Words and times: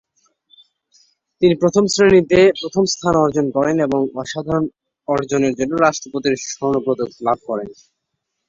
তিনি 1.41 1.55
প্রথম 1.61 1.83
শ্রেণিতে 1.87 2.39
প্রথম 2.61 2.83
স্থান 2.93 3.13
অর্জন 3.15 3.45
করেন 3.55 3.75
এবং 3.79 4.01
অসাধারণ 4.15 4.65
অর্জনের 5.07 5.53
জন্য 5.59 5.73
রাষ্ট্রপতির 5.77 6.35
স্বর্ণ 6.47 6.75
পদক 6.85 7.09
লাভ 7.25 7.37
করেন। 7.47 7.69